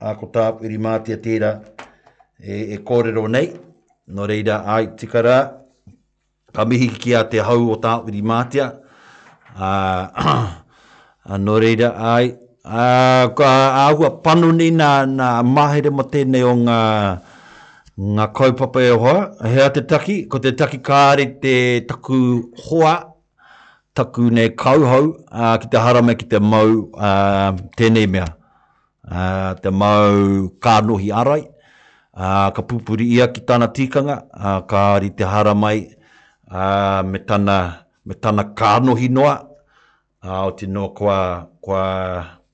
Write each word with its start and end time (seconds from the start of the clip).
uh, 0.00 0.14
ko 0.18 0.26
tā 0.32 0.48
piri 0.60 0.78
mātia 0.80 1.18
tērā 1.20 1.52
e, 2.40 2.76
e 2.76 2.76
kōrero 2.80 3.28
nei 3.30 3.52
no 4.14 4.26
reira 4.26 4.62
ai 4.76 4.92
tika 4.98 5.22
rā 5.22 5.38
ka 6.54 6.64
mihi 6.64 6.88
ki 6.88 7.14
a 7.14 7.22
te 7.28 7.40
hau 7.44 7.68
o 7.76 7.78
tā 7.82 7.98
piri 8.06 8.22
mātia 8.24 8.70
uh, 9.56 11.38
no 11.38 11.56
reira 11.60 11.92
ai 12.16 12.30
uh, 12.64 13.24
ka 13.36 13.50
āhua 13.86 14.14
panu 14.24 14.52
ni 14.52 14.70
nā, 14.74 15.04
nā 15.08 15.32
mahere 15.44 15.90
mo 15.92 16.08
tēnei 16.08 16.44
o 16.46 16.54
ngā 16.64 16.82
uh, 16.84 17.34
Ngā 17.98 18.28
kaupapa 18.30 18.78
e 18.86 18.90
hoa, 18.94 19.22
hea 19.50 19.64
te 19.74 19.80
taki, 19.90 20.14
ko 20.30 20.38
te 20.38 20.52
taki 20.54 20.78
kāre 20.86 21.24
te 21.42 21.54
taku 21.88 22.18
hoa, 22.68 22.92
taku 23.98 24.28
ne 24.30 24.44
kauhau, 24.54 25.08
uh, 25.32 25.56
ki 25.58 25.66
te 25.72 25.80
harame 25.82 26.14
ki 26.20 26.28
te 26.30 26.38
mau 26.52 26.76
uh, 26.94 27.56
tēnei 27.76 28.06
mea. 28.06 28.28
Uh, 29.02 29.56
te 29.64 29.70
mau 29.74 30.44
kānohi 30.62 31.10
arai, 31.10 31.40
uh, 32.14 32.52
ka 32.54 32.62
pupuri 32.62 33.08
ia 33.16 33.26
ki 33.34 33.42
tāna 33.50 33.66
tīkanga, 33.74 34.16
uh, 34.32 34.54
kāri 34.70 35.10
te 35.18 35.26
haramai 35.26 35.80
uh, 36.52 37.02
me, 37.02 37.18
tāna, 37.18 37.58
me 38.06 38.14
tāna 38.14 38.46
kānohi 38.62 39.10
noa, 39.10 39.34
uh, 40.22 40.40
o 40.44 40.54
te 40.54 40.70
noa 40.70 40.94
kua, 40.94 41.18
kua, 41.60 41.82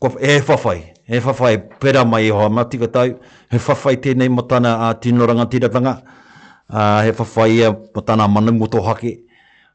kua, 0.00 0.16
e 0.24 0.40
whawhai, 0.40 0.78
e 1.04 1.20
whawhai 1.28 1.56
pera 1.84 2.06
mai 2.08 2.24
e 2.30 2.32
hoa 2.32 2.48
matika 2.48 2.88
tau, 2.96 3.12
he 3.54 3.60
whawhai 3.62 3.94
tēnei 4.02 4.28
mo 4.30 4.42
tāna 4.50 4.70
a 4.88 4.88
tīnoranga 5.04 5.44
tīratanga, 5.52 5.92
uh, 6.02 7.02
he 7.06 7.12
whawhai 7.12 7.60
a 7.66 7.70
mo 7.72 8.02
tāna 8.08 8.26
manu 8.30 8.54
mo 8.58 8.66
tō 8.70 8.82
hake, 8.88 9.12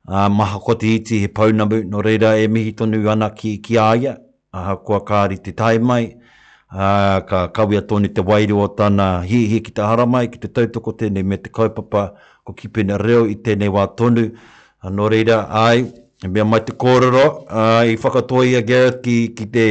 uh, 0.08 0.28
maha 0.36 0.60
ko 0.66 0.76
te 0.82 0.92
iti 1.00 1.22
he 1.24 1.28
paunamu, 1.40 1.80
no 1.94 2.02
reira 2.10 2.34
e 2.44 2.48
mihi 2.48 2.74
tonu 2.76 3.00
ana 3.14 3.30
ki, 3.36 3.58
ki 3.64 3.78
aia, 3.80 4.18
a 4.52 4.66
uh, 4.74 4.84
kua 4.84 5.00
kāri 5.08 5.38
te 5.48 5.54
tai 5.56 5.78
mai, 5.92 6.02
uh, 6.10 7.22
ka 7.30 7.46
kawia 7.56 7.82
tonu 7.88 8.12
te 8.12 8.22
wairi 8.32 8.54
o 8.56 8.68
tāna 8.82 9.10
hi 9.32 9.44
hi 9.54 9.62
ki 9.64 9.76
te 9.80 9.86
haramai, 9.88 10.28
ki 10.34 10.42
te 10.46 10.52
tautoko 10.60 10.96
tēnei 11.00 11.24
me 11.24 11.38
te 11.40 11.54
kaupapa, 11.54 12.08
ko 12.44 12.58
ki 12.60 12.72
pina 12.80 12.98
reo 13.00 13.24
i 13.32 13.38
tēnei 13.48 13.72
wā 13.72 13.88
tonu, 13.98 14.28
uh, 14.34 14.90
no 14.92 15.08
reira 15.14 15.44
ai, 15.66 15.86
e 16.20 16.28
mea 16.28 16.44
mai 16.44 16.60
te 16.68 16.76
kōrero, 16.84 17.26
uh, 17.48 17.84
i 17.88 17.96
whakatoia 17.96 18.66
Gareth 18.68 19.04
ki, 19.06 19.18
ki 19.40 19.50
te, 19.56 19.70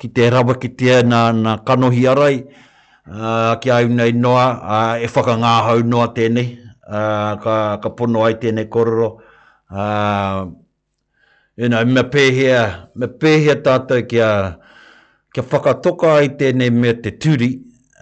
ki 0.00 0.08
te 0.12 0.30
rawa 0.32 0.56
ki 0.60 0.70
tia 0.78 1.02
nā, 1.04 1.26
nā 1.36 1.58
kanohi 1.68 2.06
arai, 2.08 2.38
Ah, 3.06 3.54
ki 3.62 3.70
au 3.70 3.86
nei 3.86 4.12
noa, 4.18 4.46
uh, 4.58 4.94
e 4.98 5.06
whaka 5.06 5.36
ngā 5.38 5.50
hau 5.68 5.80
noa 5.86 6.08
tēnei, 6.14 6.58
uh, 6.90 7.38
ka, 7.38 7.78
ka 7.82 7.90
pono 7.94 8.24
ai 8.26 8.34
tēnei 8.42 8.66
kororo. 8.68 9.22
Uh, 9.70 10.50
you 11.54 11.68
know, 11.68 11.84
me 11.86 12.02
pēhea, 12.02 12.90
me 12.98 13.06
pēhea 13.06 13.54
tātou 13.62 14.02
kia, 14.10 14.26
a, 14.26 14.82
ki 15.32 15.38
a 15.40 15.44
whakatoka 15.46 16.16
ai 16.16 16.32
tēnei 16.38 16.72
me 16.74 16.96
te 16.98 17.14
turi, 17.14 17.50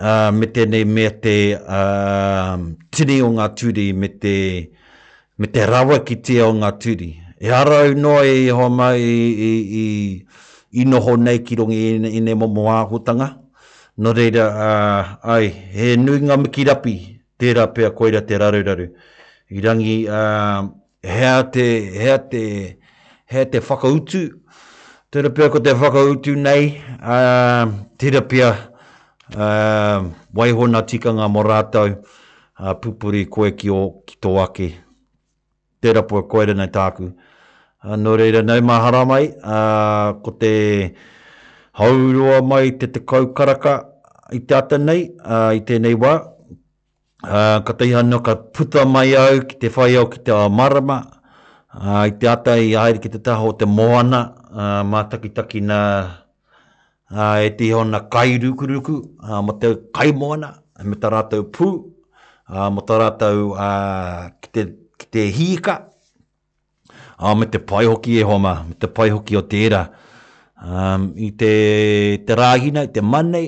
uh, 0.00 0.32
me 0.32 0.48
tēnei 0.48 0.86
me 0.88 1.10
te 1.20 1.36
uh, 1.52 2.56
tini 2.88 3.20
o 3.20 3.28
ngā 3.36 3.50
turi, 3.60 3.92
me 3.92 4.08
te, 4.08 4.36
me 5.36 5.52
te 5.52 5.68
rawa 5.68 6.00
ki 6.00 6.16
tia 6.24 6.48
o 6.48 6.56
ngā 6.64 6.72
turi. 6.80 7.12
E 7.44 7.52
arau 7.52 7.92
noa 7.92 8.24
e 8.24 8.48
hoa 8.48 8.72
mai 8.72 8.96
i, 9.04 9.22
i, 9.52 9.54
i, 9.84 10.60
i 10.80 10.88
noho 10.88 11.18
nei 11.20 11.44
ki 11.44 11.60
rongi 11.60 11.82
i, 12.16 12.24
ne 12.24 12.34
momo 12.40 12.70
āhutanga. 12.72 13.34
Uh, 13.36 13.40
no 13.96 14.12
reira, 14.12 14.50
uh, 15.22 15.30
ai, 15.36 15.46
he 15.48 15.96
nui 15.96 16.20
ngā 16.26 16.36
miki 16.42 16.64
rapi, 16.66 16.94
tērā 17.38 17.66
pēr 17.76 17.92
koeira 17.94 18.20
te 18.26 18.38
raruraru. 18.38 18.88
I 19.54 19.60
rangi, 19.62 19.98
uh, 20.08 20.66
hea 21.02 21.34
te, 21.54 21.66
hea 22.02 22.16
te, 22.32 22.40
hea 23.30 23.44
te 23.52 23.60
whakautu, 23.62 24.24
tērā 25.14 25.30
pēr 25.36 25.52
ko 25.54 25.60
te 25.62 25.76
whakautu 25.78 26.34
nei, 26.38 26.72
uh, 26.98 27.70
tērā 28.02 28.24
pēr, 28.30 28.58
uh, 29.36 30.08
waihona 30.34 30.80
tikanga 30.90 31.28
mō 31.30 31.46
rātau, 31.46 31.94
uh, 31.94 32.74
pupuri 32.74 33.28
koe 33.30 33.52
ki 33.54 33.70
o 33.70 33.82
ki 34.10 34.18
tō 34.22 34.34
ake. 34.42 34.72
Tērā 35.84 36.02
pēr 36.10 36.26
koeira 36.32 36.58
nei 36.58 36.66
tāku. 36.74 37.12
Uh, 37.84 37.94
no 37.94 38.16
reira, 38.18 38.42
nei 38.42 38.60
maharamai, 38.64 39.24
uh, 39.44 40.18
ko 40.24 40.34
te, 40.42 40.54
hauroa 41.78 42.38
mai 42.42 42.70
te 42.78 42.86
te 42.94 43.00
kaukaraka 43.12 43.72
i 44.32 44.38
te 44.48 44.54
ata 44.54 44.78
nei, 44.78 45.02
uh, 45.30 45.50
i 45.58 45.62
tēnei 45.68 45.94
wā. 46.04 46.14
Uh, 47.24 47.64
ka 47.66 47.72
tei 47.72 47.90
ka 48.26 48.34
puta 48.54 48.84
mai 48.84 49.14
au 49.16 49.40
ki 49.48 49.56
te 49.62 49.68
whai 49.76 49.94
au 49.96 50.06
ki 50.12 50.18
te 50.26 50.32
marama, 50.58 50.98
uh, 51.74 52.04
i 52.06 52.10
te 52.20 52.28
ata 52.28 52.56
i 52.56 52.74
aere 52.76 52.98
ki 53.00 53.08
te 53.08 53.18
taho 53.18 53.52
te 53.60 53.64
moana, 53.66 54.20
uh, 54.52 54.82
mā 54.84 55.02
taki 55.12 55.30
taki 55.36 55.60
nā 55.60 55.78
uh, 56.04 57.38
e 57.44 57.50
te 57.58 57.70
hona 57.72 58.00
kai 58.10 58.36
ruku 58.42 58.98
uh, 59.22 59.40
mo 59.42 59.52
te 59.58 59.72
kai 59.94 60.12
moana, 60.12 60.50
e 60.80 60.84
me 60.84 60.96
ta 60.96 61.08
rātou 61.10 61.48
pū, 61.54 61.68
uh, 62.50 62.70
mo 62.70 62.82
ta 62.84 62.98
rātou 63.06 63.54
uh, 63.56 64.28
ki, 64.42 64.48
te, 64.58 64.64
ki 65.00 65.06
te 65.16 65.26
hīka, 65.32 65.78
uh, 67.20 67.34
me 67.34 67.46
te 67.48 67.58
pai 67.58 67.86
hoki 67.88 68.18
e 68.20 68.22
homa, 68.28 68.60
me 68.68 68.74
te 68.76 68.86
pai 68.86 69.10
o 69.16 69.20
tērā. 69.24 69.86
Te 69.94 70.02
um, 70.64 71.08
i 71.16 71.30
te, 71.38 72.20
te 72.26 72.36
rāhina, 72.38 72.84
i 72.86 72.92
te 72.92 73.02
mane, 73.02 73.40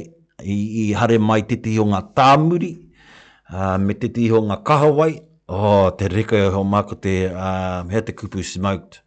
i, 0.42 0.56
i 0.84 0.92
hare 0.96 1.18
mai 1.18 1.42
te 1.48 1.56
tiho 1.64 1.84
ngā 1.92 2.00
tāmuri, 2.18 2.70
uh, 3.52 3.76
me 3.80 3.94
te 3.94 4.08
tiho 4.12 4.42
ngā 4.50 4.60
kahawai, 4.68 5.10
o 5.46 5.64
oh, 5.64 5.90
te 5.94 6.08
reka 6.10 6.36
e 6.38 6.46
o 6.60 6.64
māko 6.66 6.98
te, 6.98 7.16
uh, 7.30 7.84
hea 7.90 8.02
te 8.02 8.14
kupu 8.18 8.42
smoked. 8.44 9.00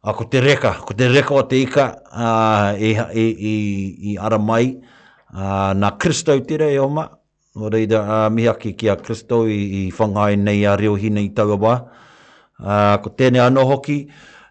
A 0.00 0.14
ko 0.16 0.24
te 0.24 0.40
reka, 0.40 0.72
ko 0.88 0.94
te 0.96 1.10
reka 1.12 1.34
o 1.36 1.42
te 1.44 1.58
ika 1.60 1.84
uh, 2.08 2.68
i, 2.80 2.94
i, 3.20 3.24
i, 4.12 4.14
ara 4.16 4.38
mai, 4.40 4.70
uh, 4.80 5.74
nā 5.76 5.90
Kristo 6.00 6.36
te 6.48 6.56
rei 6.62 6.78
e 6.78 6.80
o 6.80 6.86
mā, 6.88 7.04
o 7.52 7.68
reida 7.68 8.00
uh, 8.00 8.28
mihaki 8.32 8.72
ki 8.80 8.88
a 8.88 8.96
Kristo 8.96 9.42
i, 9.44 9.58
i 9.82 9.82
whangai 9.92 10.38
nei 10.40 10.62
a 10.64 10.72
reohina 10.80 11.20
i 11.20 11.28
tau 11.36 11.52
a 11.52 11.60
wā. 11.60 11.74
Uh, 12.60 12.96
ko 13.04 13.12
tēne 13.20 13.44
anō 13.44 13.66
hoki, 13.68 13.98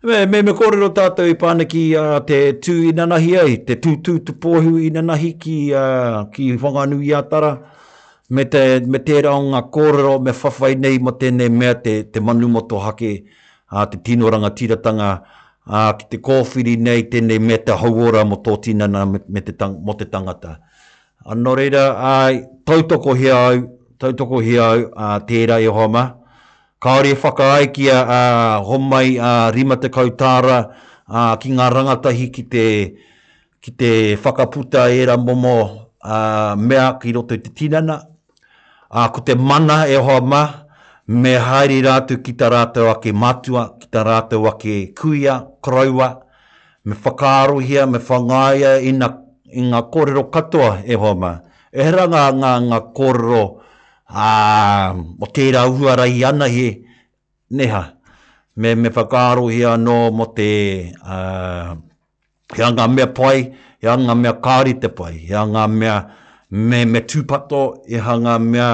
Me, 0.01 0.23
me 0.31 0.39
me 0.47 0.53
korero 0.55 0.87
tātou 0.95 1.27
i 1.27 1.33
pāna 1.35 1.65
ki 1.67 1.81
uh, 1.99 2.19
te 2.23 2.37
tū 2.63 2.71
i 2.87 2.93
nanahi 2.95 3.33
ai, 3.35 3.55
te 3.67 3.75
tū 3.83 3.97
tū 3.99 4.13
tū 4.23 4.31
pōhu 4.45 4.77
i 4.79 4.91
nanahi 4.95 5.33
ki, 5.37 5.55
uh, 5.75 6.23
ki 6.31 6.53
whanganu 6.61 7.01
i 7.03 7.09
atara. 7.17 7.49
Me 8.31 8.45
te, 8.47 8.79
me 8.79 9.01
te 9.03 9.17
ngā 9.27 9.59
kōrero 9.75 10.13
me 10.23 10.31
whawhai 10.31 10.77
nei 10.79 10.99
mo 11.03 11.11
tēnei 11.19 11.49
mea 11.51 11.73
te, 11.83 12.03
te 12.03 12.21
manu 12.21 12.47
moto 12.47 12.79
hake, 12.79 13.25
uh, 13.73 13.83
te 13.91 13.97
tinoranga 14.07 14.53
tiratanga, 14.55 15.09
uh, 15.67 15.91
ki 15.99 16.05
te 16.13 16.17
kōwhiri 16.29 16.77
nei 16.79 17.03
tēnei 17.11 17.39
mea 17.39 17.57
te 17.57 17.75
hauora 17.75 18.23
mo 18.23 18.39
tō 18.39 18.55
tinana 18.69 19.03
me, 19.05 19.19
me 19.27 19.41
te 19.41 19.51
tang, 19.51 19.81
mo 19.83 19.97
te 19.99 20.05
tangata. 20.05 20.61
Anoreira, 21.25 21.83
uh, 21.91 22.15
ai, 22.23 22.39
tautoko 22.63 23.17
hi 23.19 23.33
au, 23.35 23.65
tautoko 23.99 24.39
hi 24.47 24.55
au, 24.63 24.87
uh, 24.95 25.17
tērā 25.27 25.59
i 25.59 25.67
homa. 25.67 26.05
Uh, 26.05 26.18
Kaori 26.79 27.11
e 27.11 27.15
whakaai 27.19 27.67
a 27.91 27.99
uh, 28.07 28.63
homai 28.63 29.19
a 29.19 29.51
uh, 29.51 29.51
rima 29.51 29.75
te 29.75 29.89
kautara 29.91 30.71
uh, 31.11 31.35
ki 31.35 31.51
ngā 31.51 31.65
rangatahi 31.75 32.29
ki 32.31 32.43
te, 32.53 32.67
ki 33.59 33.71
te 33.75 33.89
whakaputa 34.15 34.85
e 34.87 35.03
ra 35.05 35.17
momo 35.17 35.55
a 35.99 36.55
mea 36.55 36.85
ki 37.01 37.11
roto 37.11 37.35
i 37.35 37.41
te 37.43 37.51
tinana. 37.51 37.97
Uh, 38.91 39.09
ko 39.11 39.19
te 39.21 39.35
mana 39.35 39.81
e 39.91 39.99
hoa 39.99 40.21
ma, 40.23 40.41
me 41.05 41.35
haere 41.35 41.81
rātou 41.83 42.23
ki 42.23 42.31
ta 42.39 42.47
rātou 42.49 42.87
ake 42.93 43.11
matua, 43.11 43.65
ki 43.75 43.91
ta 43.91 44.05
rātou 44.07 44.47
ake 44.47 44.93
kuia, 44.95 45.35
kraua, 45.61 46.07
me 46.85 46.95
whakaarohia, 46.95 47.89
me 47.91 47.99
whangaia 47.99 48.77
i, 48.79 48.95
i 49.51 49.67
ngā 49.67 49.83
kōrero 49.91 50.29
katoa 50.31 50.77
e 50.87 50.95
hoa 50.95 51.11
ma. 51.15 51.33
E 51.75 51.91
ranga 51.91 52.29
ngā, 52.39 52.55
ngā 52.71 52.79
kōrero 52.99 53.43
katoa 53.49 53.67
a 54.09 54.25
ah, 54.91 54.95
o 55.19 55.25
te 55.25 55.51
rauhua 55.53 55.95
rai 56.01 56.23
ana 56.23 56.47
he 56.49 56.67
neha 57.51 57.81
me 58.55 58.75
me 58.75 58.89
whakaro 58.89 59.45
he 59.53 59.59
anō 59.73 59.97
mo 60.13 60.25
te 60.37 60.49
uh, 61.13 61.75
he 62.55 62.63
anga 62.63 62.87
mea 62.87 63.05
pai 63.07 63.53
he 63.81 63.87
anga 63.87 64.15
mea 64.15 64.33
kāri 64.45 64.73
te 64.81 64.89
pai 64.89 65.13
he 65.29 65.35
anga 65.35 65.67
mea 65.67 65.95
me, 66.49 66.85
me 66.85 66.99
tūpato 67.01 67.61
he 67.87 67.99
anga 67.99 68.39
mea 68.39 68.71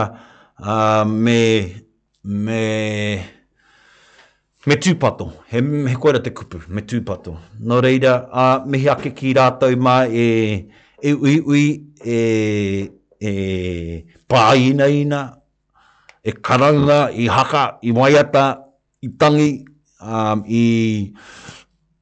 uh, 0.64 1.04
me 1.04 1.40
me 2.24 2.64
me 4.68 4.76
tūpato 4.76 5.32
he, 5.52 5.60
he 5.92 5.96
koera 6.00 6.20
te 6.24 6.30
kupu 6.32 6.64
me 6.70 6.82
tūpato 6.82 7.38
no 7.60 7.82
reira 7.82 8.16
uh, 8.32 8.58
me 8.66 8.80
hi 8.80 8.88
ake 8.96 9.12
ki 9.16 9.34
rātou 9.36 9.76
mā 9.88 10.04
e, 10.08 10.28
e 11.04 11.12
ui 11.12 11.42
ui 11.42 11.66
e 12.06 12.20
e 13.22 14.06
pāina 14.28 14.90
ina, 14.92 15.38
e 16.24 16.32
karanga, 16.32 17.10
i 17.12 17.28
haka, 17.28 17.78
i 17.82 17.92
waiata, 17.92 18.64
i 19.02 19.08
tangi, 19.18 19.66
um, 20.02 20.44
i, 20.48 21.14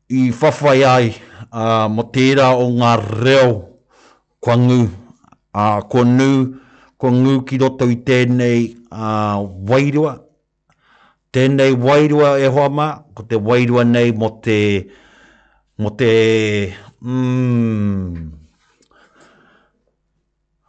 i 0.10 0.32
whawhai 0.32 0.84
ai 0.88 1.14
uh, 1.52 1.88
mo 1.90 2.04
tērā 2.14 2.48
o 2.58 2.68
ngā 2.78 2.96
reo 3.24 3.54
kwa 4.40 4.58
ngū. 4.66 4.82
Uh, 5.54 5.80
ko 5.90 6.02
ngū, 6.02 6.30
ko 6.98 7.12
ngū 7.14 7.40
ki 7.46 7.58
roto 7.62 7.86
i 7.90 7.96
tēnei 8.06 8.72
uh, 8.92 9.44
wairua. 9.70 10.18
Tēnei 11.34 11.74
wairua 11.78 12.38
e 12.42 12.46
hoa 12.54 12.70
mā, 12.74 12.88
ko 13.16 13.24
te 13.30 13.36
wairua 13.38 13.84
nei 13.86 14.12
mo 14.18 14.30
te, 14.44 14.58
mo 15.78 15.90
te, 15.98 16.10
mm, 17.02 18.32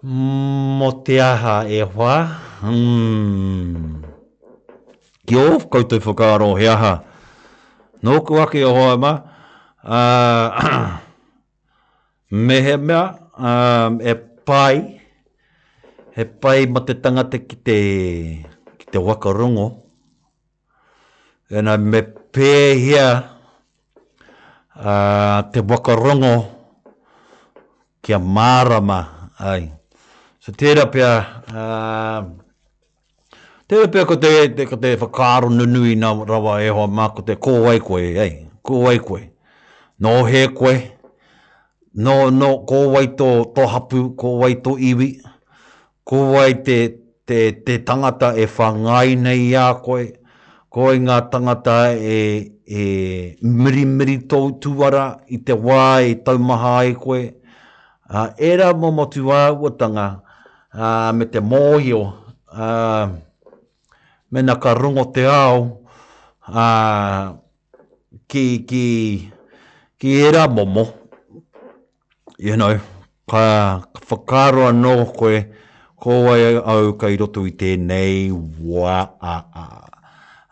mo 0.05 1.01
te 1.01 1.17
aha 1.17 1.65
e 1.65 1.81
hoa. 1.81 2.17
Mm. 2.61 4.05
Ki 5.25 5.35
o 5.41 5.57
koutou 5.73 5.97
whakaaro 6.05 6.53
he 6.61 6.69
aha. 6.69 7.01
Nōku 8.05 8.37
ake 8.45 8.61
o 8.69 8.75
hoa 8.77 8.97
ma. 9.01 9.13
Uh, 9.85 10.47
ah, 10.49 10.93
mehe 12.47 12.77
mea 12.77 13.17
ah, 13.37 13.91
e 14.01 14.15
pai. 14.45 15.01
He 16.17 16.25
pai 16.29 16.67
ma 16.71 16.81
te 16.85 16.95
tangata 17.01 17.39
ki 17.49 17.57
te, 17.65 17.79
ki 18.79 18.85
te 18.93 18.99
waka 19.01 19.33
rongo. 19.33 19.67
Ena 21.51 21.77
me 21.81 22.03
pēhia 22.33 23.09
uh, 24.77 25.39
te 25.53 25.61
waka 25.65 25.97
rongo 25.97 26.37
ki 28.05 28.15
a 28.17 28.21
marama. 28.21 29.01
Ai. 29.41 29.81
So 30.45 30.53
tērā 30.61 30.83
pia, 30.93 31.11
uh, 31.57 33.37
tērā 33.65 33.85
pia 33.95 34.03
ko 34.05 34.15
te, 34.21 34.31
te, 34.53 34.67
ko 34.69 34.77
te 34.81 34.91
whakaaro 35.01 35.49
nunui 35.49 35.95
nā 35.97 36.11
rawa 36.29 36.59
e 36.61 36.67
hoa 36.69 36.85
mā 36.93 37.07
ko 37.17 37.23
te 37.25 37.39
kōwai 37.41 37.79
koe, 37.81 38.01
ei, 38.21 38.33
wai 38.69 38.99
koe. 39.01 39.23
Nō 40.05 40.13
no 40.19 40.27
he 40.29 40.43
koe, 40.53 40.75
nō 41.97 42.17
no, 42.27 42.35
no, 42.37 42.51
kōwai 42.69 43.07
tō, 43.17 43.29
tō 43.57 43.65
hapū, 43.73 44.03
wai 44.43 44.51
tō 44.67 44.75
iwi, 44.91 45.07
wai 46.13 46.51
te, 46.67 46.77
te, 47.25 47.39
te 47.65 47.79
tangata 47.89 48.35
e 48.37 48.45
whangai 48.59 49.17
nei 49.17 49.47
a 49.57 49.71
koe, 49.81 50.11
koe 50.69 50.99
ngā 51.07 51.23
tangata 51.33 51.79
e, 51.97 52.19
e 52.69 52.85
miri 53.41 53.87
miri 53.97 54.19
tō 54.29 54.43
tūara 54.61 55.07
i 55.25 55.41
te 55.49 55.57
wā 55.57 55.81
e 56.05 56.13
taumaha 56.29 56.75
ai 56.83 56.93
koe. 57.01 57.23
Uh, 58.05 58.29
era 58.37 58.69
momotu 58.77 59.23
ā 59.33 59.47
uatanga, 59.57 60.21
uh, 60.75 61.13
me 61.15 61.25
te 61.27 61.41
mōhio, 61.41 62.13
uh, 62.53 63.07
me 64.31 64.43
na 64.43 64.55
ka 64.59 64.75
rungo 64.75 65.05
te 65.15 65.25
ao 65.27 65.83
uh, 66.51 67.35
ki, 68.29 68.47
ki, 68.69 68.89
ki 69.99 70.19
era 70.27 70.47
momo. 70.49 70.91
You 72.39 72.57
know, 72.57 72.81
ka, 73.31 73.85
ka 74.27 74.45
no 74.55 74.67
anō 74.69 74.93
koe, 75.17 75.47
ko 75.97 76.21
ai 76.35 76.55
au 76.59 76.95
kai 77.01 77.17
roto 77.17 77.47
i 77.47 77.53
tēnei 77.57 78.31
wā 78.33 78.97
a 79.23 79.35
a. 79.55 79.65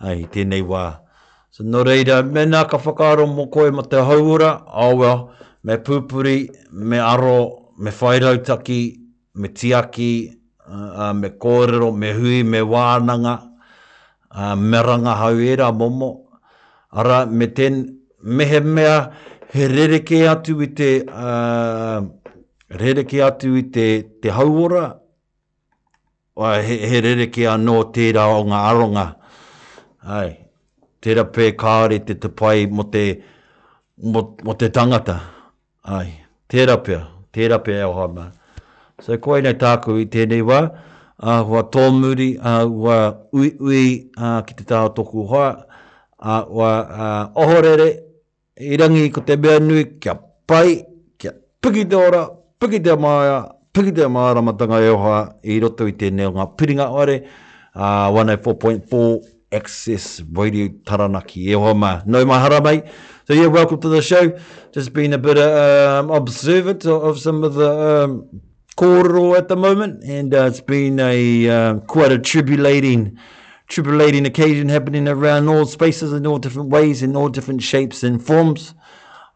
Ai, 0.03 0.25
tēnei 0.31 0.63
wā. 0.63 0.85
So 1.53 1.63
no 1.67 1.83
reira, 1.85 2.23
mena 2.25 2.65
ka 2.65 2.79
whakaro 2.79 3.27
mō 3.29 3.51
koe 3.53 3.71
ma 3.71 3.83
te 3.83 4.01
haura, 4.03 4.63
au 4.73 5.03
oh 5.05 5.31
me 5.65 5.77
pupuri, 5.77 6.49
me 6.73 6.97
aro, 6.99 7.71
me 7.79 7.91
whairautaki, 7.91 8.81
taki, 8.89 9.02
me 9.35 9.49
tiaki, 9.49 10.37
uh, 10.69 10.73
uh, 10.73 11.13
me 11.15 11.29
kōrero, 11.29 11.95
me 11.97 12.13
hui, 12.13 12.43
me 12.43 12.59
wānanga, 12.61 13.51
uh, 14.31 14.57
me 14.57 14.79
ranga 14.79 15.15
hauera 15.15 15.73
momo. 15.73 16.27
Ara, 16.93 17.27
me 17.27 17.47
ten, 17.49 18.01
mehe 18.25 18.63
mea, 18.65 19.13
he 19.53 19.69
rereke 19.69 20.27
atu 20.29 20.61
i 20.63 20.67
te, 20.69 21.03
uh, 21.09 22.03
rereke 22.71 23.23
atu 23.27 23.57
i 23.57 23.63
te, 23.71 23.89
te 24.23 24.29
hauora, 24.29 24.85
uh, 26.37 26.59
he, 26.61 26.77
he 26.89 27.01
rereke 27.01 27.47
anō 27.57 27.79
tērā 27.97 28.27
o 28.39 28.45
ngā 28.45 28.61
aronga. 28.73 29.07
Ai, 30.05 30.37
tērā 31.01 31.25
pē 31.33 31.53
kāre 31.57 32.03
te 32.07 32.15
tapai 32.21 32.67
mo 32.69 32.85
te, 32.93 33.07
mo, 34.03 34.27
mo 34.45 34.55
te 34.61 34.69
tangata. 34.69 35.17
Ai, 35.97 36.13
tērā 36.53 36.77
pē, 36.87 37.01
tērā 37.33 37.61
pē 37.67 37.81
au 37.87 37.93
e 37.97 38.01
hama. 38.03 38.29
So 39.03 39.19
koe 39.19 39.41
nei 39.43 39.55
tāku 39.59 39.97
i 39.99 40.07
tēnei 40.11 40.43
wā, 40.47 40.61
a 41.19 41.39
uh, 41.41 41.47
wā 41.51 41.63
tōmuri, 41.75 42.37
a 42.39 42.55
uh, 42.63 42.75
wā 42.85 42.97
ui 43.35 43.49
ui 43.63 43.81
uh, 44.17 44.39
ki 44.47 44.55
te 44.61 44.67
tāo 44.69 44.93
tōku 44.95 45.25
hoa, 45.33 45.49
uh, 46.23 46.39
wā 46.47 46.69
uh, 46.85 47.41
ohorere, 47.43 47.89
i 48.63 48.79
rangi 48.79 49.09
ko 49.15 49.25
te 49.27 49.37
mea 49.43 49.59
nui, 49.63 49.85
kia 50.03 50.15
pai, 50.47 50.83
kia 51.19 51.35
piki 51.63 51.83
te 51.91 51.99
ora, 51.99 52.23
piki 52.63 52.79
te 52.85 52.95
māia, 53.05 53.41
piki 53.75 53.95
te 53.97 54.07
māra 54.11 54.43
matanga 54.47 54.79
e 54.87 54.95
hoa, 55.05 55.19
i 55.43 55.59
roto 55.63 55.87
i 55.91 55.97
tēnei 55.99 56.31
ngā 56.39 56.47
piringa 56.59 56.91
oare, 56.95 57.21
uh, 57.75 58.11
104.4 58.15 59.19
Access 59.53 60.23
Radio 60.39 60.71
Taranaki 60.89 61.43
e 61.53 61.59
hoa 61.59 61.75
mā. 61.77 61.99
No 62.07 62.23
mahara 62.25 62.63
mai. 62.65 62.79
So 63.27 63.35
yeah, 63.35 63.49
welcome 63.53 63.81
to 63.83 63.89
the 63.91 64.01
show. 64.01 64.31
Just 64.73 64.95
been 64.95 65.13
a 65.13 65.19
bit 65.19 65.37
of, 65.37 66.05
um, 66.07 66.11
observant 66.11 66.87
of 66.87 67.19
some 67.19 67.45
of 67.45 67.53
the 67.55 67.69
um, 67.71 68.41
corridor 68.77 69.37
at 69.37 69.49
the 69.49 69.57
moment, 69.57 70.03
and 70.05 70.35
uh, 70.35 70.47
it's 70.47 70.61
been 70.61 70.99
a 71.01 71.49
uh, 71.49 71.75
quite 71.81 72.13
a 72.13 72.19
tribulating, 72.19 73.19
tribulating 73.69 74.27
occasion 74.27 74.69
happening 74.69 75.09
around 75.09 75.49
all 75.49 75.67
spaces 75.67 76.13
in 76.13 76.27
all 76.27 76.39
different 76.39 76.71
ways, 76.71 77.03
in 77.03 77.17
all 77.17 77.29
different 77.29 77.63
shapes 77.63 78.03
and 78.03 78.25
forms. 78.25 78.75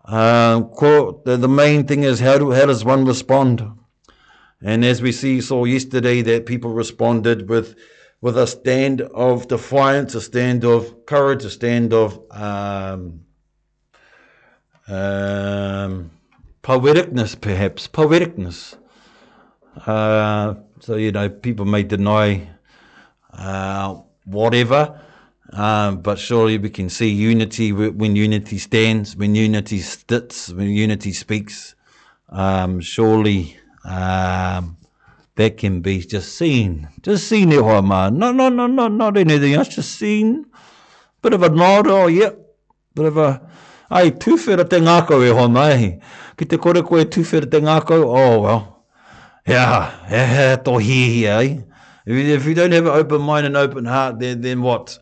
Uh, 0.05 0.61
the 1.25 1.49
main 1.49 1.87
thing 1.87 2.05
is 2.05 2.21
how 2.21 2.39
do 2.39 2.53
how 2.53 2.67
does 2.67 2.85
one 2.85 3.05
respond? 3.05 3.63
And 4.63 4.85
as 4.85 5.03
we 5.03 5.13
see 5.13 5.41
saw 5.41 5.65
yesterday, 5.65 6.23
that 6.23 6.47
people 6.47 6.73
responded 6.73 7.49
with 7.49 7.77
with 8.23 8.39
a 8.39 8.47
stand 8.47 9.01
of 9.03 9.49
defiance, 9.49 10.15
a 10.15 10.21
stand 10.21 10.65
of 10.65 11.05
courage, 11.07 11.45
a 11.45 11.51
stand 11.51 11.93
of 11.93 12.19
um, 12.31 13.21
um, 14.89 16.11
poeticness, 16.63 17.39
perhaps 17.39 17.87
poeticness 17.89 18.77
uh, 19.85 20.55
so 20.81 20.97
you 20.97 21.13
know 21.13 21.29
people 21.29 21.65
may 21.67 21.83
deny 21.83 22.49
uh, 23.33 23.95
whatever 24.25 25.01
uh, 25.53 25.93
but 25.93 26.19
surely 26.19 26.59
we 26.59 26.71
can 26.71 26.89
see 26.89 27.09
unity 27.09 27.73
when 27.73 28.17
unity 28.17 28.59
stands 28.59 29.17
when 29.17 29.35
unity 29.35 29.81
sits 29.81 30.51
when 30.53 30.69
unity 30.69 31.13
speaks 31.13 31.75
um, 32.31 32.81
surely 32.81 33.57
um, 33.85 34.77
that 35.37 35.59
can 35.59 35.81
be 35.83 35.99
just 36.01 36.37
seen 36.39 36.89
just 37.03 37.29
seen 37.29 37.53
it 37.53 37.57
e 37.59 37.81
ma 37.83 38.09
no 38.09 38.33
no 38.33 38.49
no 38.49 38.67
no 38.67 38.89
not 38.89 39.17
anything 39.17 39.53
else 39.55 39.69
just 39.69 39.99
seen 39.99 40.47
bit 41.21 41.35
of 41.35 41.43
a 41.43 41.51
nod 41.51 41.87
oh 41.87 42.07
yep 42.07 42.39
bit 42.95 43.05
of 43.05 43.17
a 43.19 43.31
Ai, 43.89 44.11
tūwhera 44.19 44.65
te 44.69 44.81
ngākau 44.83 45.21
e 45.23 45.29
hoa 45.31 45.45
mai. 45.47 46.01
Ki 46.37 46.45
te 46.51 46.57
kore 46.59 46.81
koe 46.83 47.05
tūwhera 47.17 47.47
te 47.49 47.61
ngākau, 47.63 48.01
oh 48.19 48.41
well, 48.43 48.76
Yeah, 49.47 50.57
to 50.65 50.79
hear, 50.81 51.31
eh? 51.31 51.35
eh 51.35 51.61
if 52.05 52.47
you 52.47 52.55
don't 52.55 52.73
have 52.73 52.87
an 52.87 52.91
open 52.93 53.23
mind 53.23 53.47
and 53.47 53.57
open 53.57 53.85
heart, 53.85 54.19
then 54.19 54.41
then 54.41 54.61
what? 54.61 54.99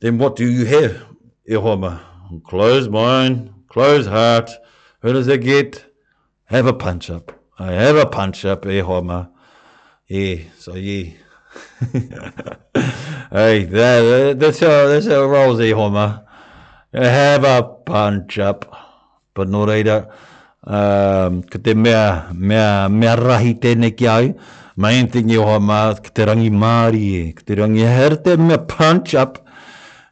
Then 0.00 0.16
what 0.16 0.36
do 0.36 0.48
you 0.50 0.64
have, 0.64 1.02
Ehoma? 1.48 2.00
Closed 2.46 2.90
mind, 2.90 3.50
closed 3.68 4.08
heart. 4.08 4.50
Who 5.02 5.12
does 5.12 5.28
it 5.28 5.42
get? 5.42 5.84
Have 6.44 6.66
a 6.66 6.72
punch 6.72 7.10
up. 7.10 7.38
I 7.58 7.72
have 7.72 7.96
a 7.96 8.06
punch 8.06 8.44
up, 8.46 8.64
Homer? 8.64 9.28
Yeah, 10.08 10.36
so 10.58 10.74
yeah. 10.74 11.10
hey, 13.30 13.64
that, 13.64 14.36
that's 14.38 14.60
how 14.60 14.86
that's 14.88 15.06
how 15.06 15.22
it 15.22 15.26
rolls, 15.28 15.58
Ehoma. 15.58 16.24
Have 16.94 17.44
a 17.44 17.62
punch 17.62 18.38
up, 18.38 18.74
but 19.34 19.48
not 19.50 19.68
either. 19.68 20.10
uh, 20.66 20.74
ehm, 20.74 21.42
ka 21.42 21.58
te 21.62 21.74
mea, 21.74 22.30
mea, 22.34 22.88
mea 22.88 23.14
rahi 23.16 23.54
tēne 23.60 23.90
ki 23.96 24.08
ai, 24.08 24.34
ma 24.76 24.90
en 24.92 25.08
te 25.08 25.22
ngeo 25.24 25.56
ka 26.02 26.10
te 26.14 26.24
rangi 26.26 26.50
maari 26.50 27.04
e, 27.20 27.32
ka 27.32 27.42
te 27.46 27.54
rangi 27.54 27.82
e, 27.82 27.86
hera 27.96 28.16
te 28.16 28.36
mea 28.36 28.58
punch 28.58 29.14
up, 29.14 29.38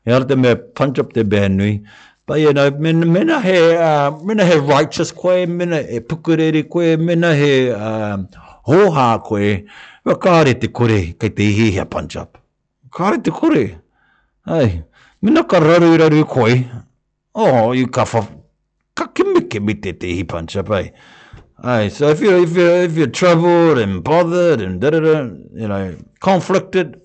hera 0.05 0.25
te 0.25 0.35
mea 0.37 0.57
punch 0.57 0.99
up 0.99 1.13
te 1.13 1.23
bēnui, 1.23 1.83
but 2.27 2.41
you 2.41 2.53
know, 2.55 2.71
mena, 2.71 3.41
he, 3.41 3.77
uh, 3.77 4.11
mena 4.25 4.47
he 4.47 4.59
righteous 4.59 5.13
koe, 5.13 5.47
mena 5.47 5.83
he 5.83 6.01
pukurere 6.01 6.63
koe, 6.69 6.97
mena 6.97 7.35
he 7.35 7.71
uh, 7.71 8.19
hoha 8.67 9.21
koe, 9.23 9.65
wa 10.05 10.15
kāre 10.17 10.57
te 10.59 10.69
kore, 10.73 11.13
kei 11.21 11.29
te 11.37 11.45
hi 11.53 11.69
hea 11.77 11.85
punch 11.85 12.17
up. 12.17 12.39
Kāre 12.95 13.21
te 13.23 13.31
kore? 13.31 13.67
Ai, 14.47 14.83
mena 15.21 15.45
ka 15.45 15.61
raru 15.61 15.93
raru 16.01 16.25
koe, 16.29 16.63
oh, 17.35 17.73
you 17.73 17.89
ka 18.95 19.07
kime 19.15 19.41
ke 19.51 19.59
mite 19.61 19.93
te 20.01 20.15
hi 20.17 20.23
pancha 20.25 20.63
pai. 20.71 20.93
Ai, 21.63 21.89
so 21.91 22.09
if 22.09 22.21
you're, 22.21 22.39
if 22.43 22.53
you're, 22.57 22.83
if 22.83 22.97
you're 22.97 23.15
troubled 23.21 23.79
and 23.79 24.03
bothered 24.05 24.61
and 24.61 24.81
da 24.81 24.91
da 24.91 25.01
da, 25.01 25.15
you 25.61 25.69
know, 25.69 25.97
conflicted, 26.21 27.01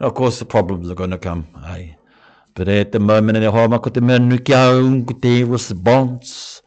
of 0.00 0.14
course 0.14 0.38
the 0.38 0.44
problems 0.44 0.90
are 0.90 0.94
going 0.94 1.10
to 1.10 1.18
come, 1.18 1.46
ai. 1.64 1.96
But 2.54 2.68
at 2.68 2.92
the 2.92 2.98
moment 2.98 3.36
in 3.36 3.42
the 3.44 3.50
home, 3.50 3.76
ko 3.78 3.90
te 3.90 4.00
mea 4.00 4.18
nuki 4.18 4.52
au, 4.54 5.02
ko 5.04 5.14
te 5.18 5.44
response, 5.44 6.62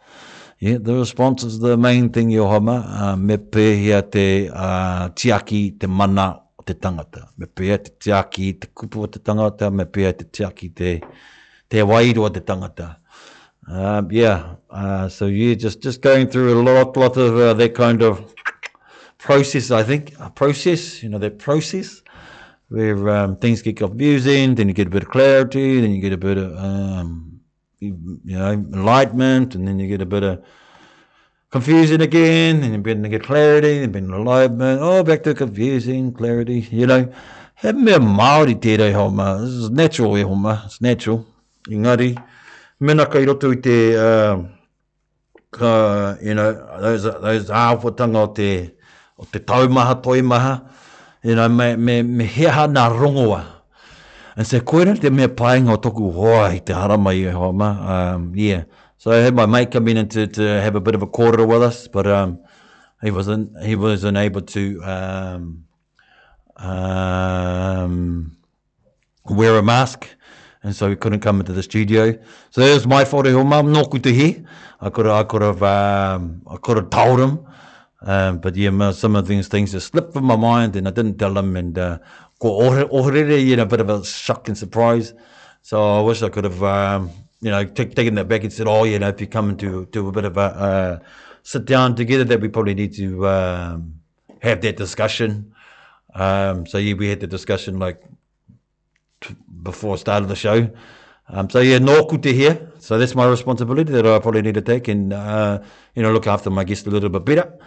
Yeah, 0.61 0.77
the 0.79 0.93
response 0.93 1.43
is 1.43 1.57
the 1.57 1.75
main 1.75 2.09
thing, 2.15 2.29
yo 2.29 2.47
hama. 2.47 2.73
Uh, 3.03 3.15
me 3.17 3.35
pēhia 3.53 3.99
te 4.15 4.25
uh, 4.53 5.09
tiaki, 5.17 5.61
te 5.79 5.87
mana, 5.87 6.25
te 6.67 6.75
tangata. 6.77 7.23
Me 7.41 7.47
pēhia 7.47 7.77
te 7.85 7.89
tiaki, 8.03 8.51
te 8.61 8.69
kupu 8.77 9.07
te 9.11 9.17
tangata. 9.25 9.71
Me 9.73 9.87
pēhia 9.95 10.11
te 10.19 10.27
tiaki, 10.29 10.69
te, 10.81 10.91
te 11.67 11.81
wairua 11.91 12.29
te 12.35 12.45
tangata. 12.51 12.91
Um, 13.67 14.09
yeah, 14.11 14.55
uh, 14.69 15.07
so 15.07 15.27
yeah, 15.27 15.53
just 15.55 15.81
just 15.81 16.01
going 16.01 16.27
through 16.29 16.59
a 16.59 16.59
lot 16.63 16.97
lot 16.97 17.15
of 17.17 17.37
uh, 17.37 17.53
that 17.53 17.75
kind 17.75 18.01
of 18.01 18.33
process. 19.19 19.69
I 19.71 19.83
think 19.83 20.13
a 20.19 20.29
process, 20.31 21.01
you 21.03 21.09
know, 21.09 21.19
that 21.19 21.37
process 21.37 22.01
where 22.69 23.09
um, 23.09 23.37
things 23.37 23.61
get 23.61 23.77
confusing, 23.77 24.55
then 24.55 24.67
you 24.67 24.73
get 24.73 24.87
a 24.87 24.89
bit 24.89 25.03
of 25.03 25.09
clarity, 25.09 25.79
then 25.81 25.91
you 25.91 26.01
get 26.01 26.13
a 26.13 26.17
bit 26.17 26.37
of 26.37 26.57
um, 26.57 27.39
you, 27.79 27.93
know 28.25 28.51
enlightenment, 28.51 29.53
and 29.55 29.67
then 29.67 29.77
you 29.79 29.87
get 29.87 30.01
a 30.01 30.05
bit 30.07 30.23
of 30.23 30.43
confusing 31.51 32.01
again, 32.01 32.63
and 32.63 32.83
then 32.83 33.03
you 33.03 33.09
get 33.09 33.23
clarity, 33.23 33.83
and 33.83 33.93
then 33.93 34.05
enlightenment. 34.05 34.81
Oh, 34.81 35.03
back 35.03 35.21
to 35.23 35.35
confusing, 35.35 36.13
clarity. 36.13 36.61
You 36.71 36.87
know, 36.87 37.13
it's 37.61 37.77
Maori 37.99 38.91
homa. 38.91 39.37
This 39.41 39.49
is 39.51 39.69
natural 39.69 40.15
homa. 40.17 40.63
It's 40.65 40.81
natural. 40.81 41.25
know, 41.67 42.15
mena 42.81 43.05
kai 43.05 43.23
roto 43.25 43.51
i 43.53 43.57
te, 43.61 43.77
uh, 43.95 44.41
ka, 45.53 46.17
you 46.21 46.33
know, 46.33 46.49
those, 46.81 47.03
those 47.21 47.49
āwhatanga 47.53 48.25
o 48.25 48.29
te, 48.33 48.51
o 49.21 49.25
te 49.31 49.39
taumaha, 49.39 49.95
toimaha, 50.01 50.53
you 51.23 51.35
know, 51.35 51.47
me, 51.47 51.75
me, 51.75 52.01
me 52.01 52.25
heaha 52.27 52.65
nā 52.67 52.87
rongoa. 52.97 53.43
And 54.35 54.47
se 54.47 54.59
koera 54.65 54.95
te 54.99 55.09
mea 55.13 55.27
paenga 55.29 55.73
o 55.75 55.81
toku 55.81 56.09
hoa 56.15 56.47
i 56.55 56.59
te 56.65 56.73
harama 56.73 57.13
i 57.13 57.27
e 57.29 57.35
hoa 57.35 57.53
ma, 57.53 57.71
um, 58.15 58.31
yeah. 58.35 58.63
So 58.97 59.11
I 59.11 59.17
had 59.25 59.35
my 59.35 59.45
mate 59.45 59.71
come 59.71 59.87
in 59.89 60.07
to, 60.09 60.27
to 60.27 60.41
have 60.61 60.75
a 60.75 60.79
bit 60.79 60.93
of 60.95 61.01
a 61.01 61.07
quarter 61.07 61.45
with 61.45 61.63
us, 61.63 61.87
but 61.87 62.05
um, 62.05 62.37
he 63.01 63.09
wasn't 63.09 63.49
he 63.65 63.75
wasn't 63.75 64.15
able 64.15 64.41
to 64.53 64.79
um, 64.83 65.65
um, 66.57 68.37
wear 69.25 69.57
a 69.57 69.63
mask. 69.63 70.03
Uh, 70.05 70.15
and 70.63 70.75
so 70.75 70.89
he 70.89 70.95
couldn't 70.95 71.21
come 71.21 71.39
into 71.39 71.53
the 71.53 71.63
studio. 71.63 72.17
So 72.51 72.61
it 72.61 72.73
was 72.73 72.87
my 72.87 73.03
fault. 73.05 73.25
whole 73.27 73.43
mum, 73.43 73.71
no 73.71 73.85
good 73.85 74.03
to 74.03 74.13
hear. 74.13 74.43
I 74.79 74.89
could 74.89 75.07
I 75.07 75.23
could 75.23 75.41
have 75.41 75.63
um, 75.63 76.41
I 76.47 76.57
could 76.57 76.77
have 76.77 76.89
told 76.89 77.19
him, 77.19 77.39
um, 78.01 78.37
but 78.39 78.55
yeah, 78.55 78.91
some 78.91 79.15
of 79.15 79.27
these 79.27 79.47
things 79.47 79.71
just 79.71 79.87
slipped 79.87 80.13
from 80.13 80.25
my 80.25 80.35
mind, 80.35 80.75
and 80.75 80.87
I 80.87 80.91
didn't 80.91 81.17
tell 81.17 81.37
him, 81.37 81.55
and 81.55 81.77
uh, 81.77 81.99
got 82.39 82.49
already 82.89 83.41
you 83.43 83.55
know 83.55 83.63
a 83.63 83.67
bit 83.67 83.81
of 83.81 83.89
a 83.89 84.03
shock 84.05 84.47
and 84.47 84.57
surprise. 84.57 85.13
So 85.61 85.99
I 85.99 86.01
wish 86.01 86.21
I 86.21 86.29
could 86.29 86.43
have 86.43 86.61
um, 86.63 87.09
you 87.41 87.51
know 87.51 87.63
t- 87.63 87.85
taken 87.85 88.15
that 88.15 88.27
back 88.27 88.43
and 88.43 88.53
said, 88.53 88.67
oh, 88.67 88.83
you 88.83 88.99
know, 88.99 89.09
if 89.09 89.21
you 89.21 89.27
come 89.27 89.49
into 89.51 89.85
to 89.87 90.07
a 90.07 90.11
bit 90.11 90.25
of 90.25 90.37
a 90.37 90.41
uh, 90.41 90.99
sit 91.43 91.65
down 91.65 91.95
together, 91.95 92.23
that 92.23 92.39
we 92.41 92.47
probably 92.47 92.73
need 92.75 92.93
to 92.95 93.27
um, 93.27 93.95
have 94.41 94.61
that 94.61 94.77
discussion. 94.77 95.53
Um, 96.13 96.67
so 96.67 96.77
yeah, 96.77 96.93
we 96.93 97.07
had 97.09 97.19
the 97.21 97.27
discussion 97.27 97.79
like 97.79 98.01
before 99.63 99.93
I 99.93 99.97
started 99.97 100.29
the 100.29 100.35
show. 100.35 100.69
Um, 101.29 101.49
so 101.49 101.59
yeah, 101.59 101.77
Norku 101.79 102.21
to 102.21 102.33
here. 102.33 102.71
So 102.79 102.97
that's 102.97 103.15
my 103.15 103.25
responsibility 103.27 103.91
that 103.93 104.05
I 104.05 104.19
probably 104.19 104.41
need 104.41 104.55
to 104.55 104.61
take 104.61 104.87
and 104.87 105.13
uh, 105.13 105.59
you 105.95 106.03
know 106.03 106.11
look 106.11 106.27
after 106.27 106.49
my 106.49 106.63
guests 106.63 106.87
a 106.87 106.89
little 106.89 107.09
bit 107.09 107.23
better. 107.25 107.57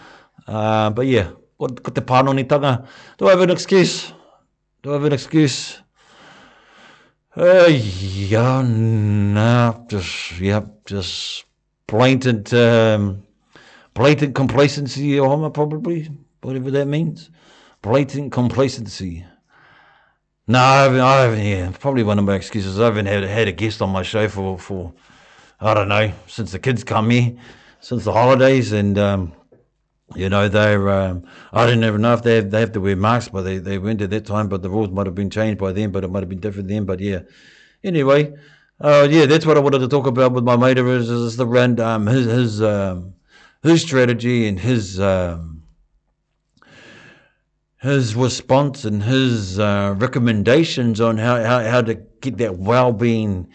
Uh, 0.47 0.91
but 0.91 1.07
yeah, 1.07 1.31
what 1.57 1.83
got 1.83 1.95
the 1.95 2.03
pano 2.03 2.35
ni 2.35 2.45
tanga? 2.45 2.87
Do 3.19 3.29
I 3.29 3.31
have 3.31 3.41
an 3.41 3.51
excuse? 3.51 4.13
Do 4.83 4.91
I 4.91 4.95
have 4.95 5.05
an 5.05 5.13
excuse? 5.13 5.81
Uh, 7.37 7.67
yeah, 7.69 8.63
nah, 8.65 9.75
just 9.89 10.39
yeah, 10.39 10.63
just 10.85 11.45
blatant, 11.87 12.53
um, 12.55 13.23
blatant 13.95 14.35
complacency, 14.35 15.13
Ohama, 15.13 15.53
probably 15.53 16.11
whatever 16.43 16.71
that 16.71 16.87
means. 16.87 17.31
Blatant 17.83 18.31
complacency. 18.31 19.25
No, 20.47 20.59
I 20.59 20.83
haven't, 20.83 21.01
I 21.01 21.21
haven't. 21.23 21.45
Yeah, 21.47 21.71
probably 21.79 22.03
one 22.03 22.19
of 22.19 22.25
my 22.27 22.35
excuses. 22.35 22.79
I 22.79 22.85
haven't 22.85 23.07
had, 23.07 23.23
had 23.25 23.49
a 23.49 23.53
guest 23.53 23.81
on 23.81 23.89
my 23.89 24.03
show 24.03 24.29
for, 24.29 24.59
for, 24.59 24.93
I 25.59 25.73
don't 25.73 25.89
know, 25.89 26.13
since 26.27 26.53
the 26.53 26.59
kids 26.59 26.85
come 26.85 27.09
here, 27.09 27.33
since 27.81 28.05
the 28.05 28.13
holidays, 28.13 28.71
and 28.73 28.99
um, 28.99 29.33
you 30.15 30.29
know 30.29 30.49
they're. 30.51 30.91
Um, 30.91 31.25
I 31.51 31.65
don't 31.65 31.83
even 31.83 32.03
know 32.03 32.13
if 32.13 32.23
they 32.23 32.37
have, 32.37 32.51
they 32.51 32.61
have 32.61 32.73
to 32.73 32.81
wear 32.83 32.95
masks, 32.95 33.31
but 33.31 33.43
they, 33.43 33.57
they 33.57 33.79
weren't 33.79 34.03
at 34.03 34.11
that 34.11 34.27
time. 34.27 34.49
But 34.51 34.61
the 34.61 34.69
rules 34.69 34.91
might 34.91 35.07
have 35.07 35.15
been 35.15 35.31
changed 35.31 35.59
by 35.59 35.73
then, 35.73 35.93
but 35.93 36.05
it 36.05 36.09
might 36.09 36.21
have 36.21 36.29
been 36.29 36.41
different 36.41 36.69
then. 36.69 36.85
But 36.85 37.01
yeah, 37.01 37.21
anyway, 37.83 38.35
uh, 38.83 39.09
yeah, 39.11 39.25
that's 39.25 39.47
what 39.47 39.57
I 39.57 39.61
wanted 39.61 39.79
to 39.79 39.89
talk 39.89 40.07
about 40.07 40.33
with 40.33 40.45
my 40.45 40.57
mate. 40.59 40.77
Is, 40.77 41.09
is 41.09 41.37
the 41.39 41.47
rent, 41.47 41.81
um, 41.81 42.07
his 42.07 42.27
his 42.27 42.63
um, 42.63 43.15
his 43.63 43.81
strategy 43.81 44.47
and 44.47 44.61
his. 44.61 45.01
Um, 45.01 45.54
his 47.85 48.15
response 48.17 48.87
and 48.87 49.03
his 49.03 49.59
uh, 49.59 49.95
recommendations 49.99 51.03
on 51.03 51.19
how, 51.19 51.37
how, 51.43 51.61
how 51.63 51.83
to 51.83 51.93
get 52.23 52.39
that 52.39 52.57
well-being 52.57 53.47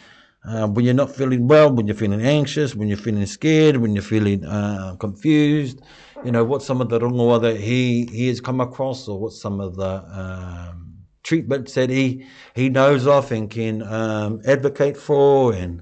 uh, 0.47 0.67
when 0.67 0.85
you're 0.85 0.93
not 0.93 1.09
feeling 1.13 1.47
well, 1.47 1.73
when 1.73 1.85
you're 1.87 1.95
feeling 1.95 2.21
anxious, 2.21 2.75
when 2.75 2.87
you're 2.87 2.95
feeling 2.97 3.25
scared, 3.25 3.75
when 3.77 3.93
you're 3.95 4.03
feeling 4.03 4.45
uh, 4.45 4.95
confused, 4.99 5.81
you 6.23 6.31
know, 6.31 6.43
what 6.43 6.61
some 6.61 6.79
of 6.79 6.89
the 6.89 6.99
rongoa 6.99 7.41
that 7.41 7.57
he, 7.59 8.05
he 8.05 8.27
has 8.27 8.39
come 8.39 8.61
across 8.61 9.07
or 9.07 9.19
what 9.19 9.33
some 9.33 9.59
of 9.59 9.75
the 9.75 9.85
um, 10.11 10.93
treatments 11.23 11.73
that 11.73 11.89
he, 11.89 12.23
he 12.55 12.69
knows 12.69 13.07
of 13.07 13.31
and 13.31 13.49
can 13.49 13.81
um, 13.81 14.39
advocate 14.45 14.95
for. 14.95 15.53
And 15.55 15.81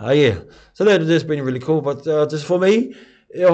uh, 0.00 0.10
yeah, 0.10 0.38
so 0.74 0.84
that, 0.84 1.04
that's 1.04 1.24
been 1.24 1.42
really 1.42 1.60
cool. 1.60 1.80
But 1.82 2.06
uh, 2.06 2.26
just 2.26 2.46
for 2.46 2.58
me, 2.60 2.94
e 3.36 3.44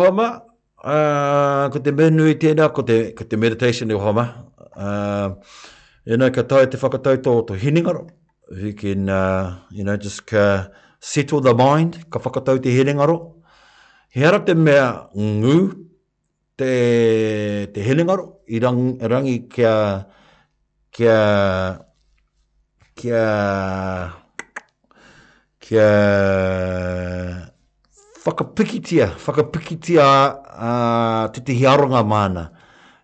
uh, 0.86 1.68
ko 1.72 1.80
te 1.82 1.90
menu 1.94 2.28
i 2.30 2.34
tēnā, 2.40 2.68
ko 2.74 2.82
te, 2.86 2.98
ko 3.18 3.26
te 3.26 3.38
meditation 3.40 3.90
i 3.90 3.96
e 3.96 4.00
hama. 4.00 4.24
Uh, 4.66 4.84
ah, 4.84 5.28
you 6.04 6.18
know, 6.20 6.28
ka 6.30 6.42
tau 6.44 6.64
te 6.70 6.78
whakatau 6.78 7.18
to 7.24 7.32
to 7.48 7.56
hiningaro. 7.62 8.04
We 8.50 8.72
can, 8.74 9.08
uh, 9.08 9.58
you 9.70 9.82
know, 9.84 9.96
just 9.96 10.26
ka 10.26 10.68
settle 11.00 11.40
the 11.40 11.54
mind, 11.54 11.98
ka 12.10 12.18
whakatau 12.20 12.60
te 12.62 12.74
hiningaro. 12.76 13.16
He 14.10 14.30
te 14.46 14.54
me 14.54 14.76
ngū 15.14 15.56
te, 16.58 17.66
te 17.74 17.82
hiningaro 17.84 18.30
i 18.48 18.58
rang, 18.60 18.98
rangi 19.00 19.48
kia, 19.50 20.06
kia, 20.92 21.82
kia, 22.94 24.12
kia, 25.60 27.42
kia 27.48 27.55
whakapikitia, 28.26 29.06
whakapikitia 29.24 30.02
a 30.04 30.68
uh, 31.28 31.32
te 31.32 31.40
tihiaronga 31.40 32.04
mana. 32.06 32.50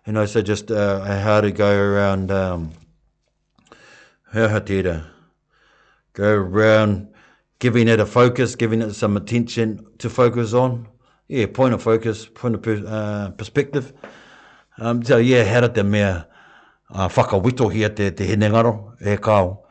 You 0.05 0.13
know, 0.13 0.25
so 0.25 0.41
just 0.41 0.69
uh, 0.69 1.01
how 1.19 1.39
to 1.39 1.51
go 1.51 1.69
around, 1.71 2.29
um, 2.29 2.71
her 4.31 4.47
hatera. 4.49 5.05
go 6.11 6.27
around 6.31 7.07
giving 7.59 7.87
it 7.87 8.01
a 8.01 8.05
focus, 8.05 8.55
giving 8.55 8.81
it 8.81 8.93
some 8.93 9.15
attention 9.15 9.85
to 9.99 10.09
focus 10.09 10.53
on. 10.53 10.87
Yeah, 11.29 11.45
point 11.45 11.73
of 11.73 11.81
focus, 11.81 12.25
point 12.25 12.55
of 12.55 12.61
per, 12.61 12.83
uh, 12.85 13.29
perspective. 13.31 13.93
Um, 14.77 15.03
so 15.03 15.17
yeah, 15.17 15.43
hera 15.43 15.69
te 15.69 15.83
mea 15.83 16.25
uh, 16.91 17.07
whakawito 17.07 17.71
hia 17.71 17.89
te, 17.89 18.11
te 18.11 18.25
hinengaro, 18.27 18.95
e 18.99 19.15
kao. 19.15 19.15
E 19.15 19.17
kao 19.17 19.62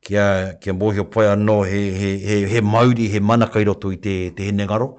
kia, 0.00 0.54
kia 0.60 0.72
mōhio 0.72 1.04
pai 1.10 1.26
anō 1.34 1.64
he, 1.66 1.80
he, 1.94 2.10
he, 2.18 2.46
he 2.48 2.60
mauri, 2.60 3.08
he 3.08 3.20
mana 3.20 3.46
kai 3.48 3.64
roto 3.64 3.90
i 3.92 3.96
te, 3.96 4.30
te 4.36 4.44
hene 4.50 4.64
ngaro. 4.66 4.94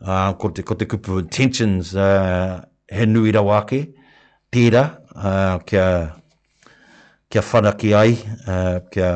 Uh, 0.00 0.32
ko, 0.40 0.48
te, 0.56 0.62
ko 0.64 0.74
te 0.74 0.86
kupu 0.88 1.18
intentions, 1.20 1.94
uh, 1.96 2.60
he 2.88 3.04
nui 3.06 3.32
rau 3.36 3.50
ake, 3.58 3.82
tira 4.50 4.84
uh, 5.14 5.58
kia, 5.66 5.86
kia 7.28 7.42
fana 7.44 7.74
ki 7.80 7.92
ai, 7.94 8.14
uh, 8.48 8.78
kia, 8.92 9.10